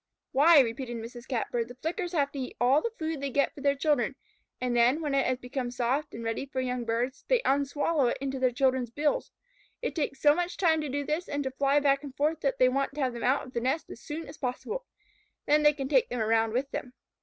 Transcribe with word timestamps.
"Why," 0.31 0.59
repeated 0.61 0.97
Mrs. 0.97 1.27
Catbird, 1.27 1.67
"the 1.67 1.75
Flickers 1.75 2.11
have 2.13 2.31
to 2.31 2.39
eat 2.39 2.57
all 2.59 2.81
the 2.81 2.89
food 2.97 3.21
they 3.21 3.29
get 3.29 3.53
for 3.53 3.61
their 3.61 3.75
children, 3.75 4.15
and 4.59 4.75
then, 4.75 4.99
when 4.99 5.13
it 5.13 5.27
has 5.27 5.37
become 5.37 5.69
soft 5.69 6.15
and 6.15 6.23
ready 6.23 6.47
for 6.47 6.59
young 6.59 6.85
birds, 6.85 7.23
they 7.27 7.39
unswallow 7.45 8.07
it 8.07 8.17
into 8.19 8.39
their 8.39 8.49
children's 8.49 8.89
bills. 8.89 9.31
It 9.79 9.93
takes 9.93 10.19
so 10.19 10.33
much 10.33 10.57
time 10.57 10.81
to 10.81 10.89
do 10.89 11.05
this 11.05 11.29
and 11.29 11.43
to 11.43 11.51
fly 11.51 11.79
back 11.79 12.03
and 12.03 12.15
forth 12.17 12.39
that 12.39 12.57
they 12.57 12.67
want 12.67 12.95
to 12.95 13.01
have 13.01 13.13
them 13.13 13.23
out 13.23 13.45
of 13.45 13.53
the 13.53 13.61
nest 13.61 13.91
as 13.91 14.01
soon 14.01 14.27
as 14.27 14.37
possible. 14.39 14.87
Then 15.45 15.61
they 15.61 15.71
can 15.71 15.87
take 15.87 16.09
them 16.09 16.19
around 16.19 16.51
with 16.53 16.71
them." 16.71 16.93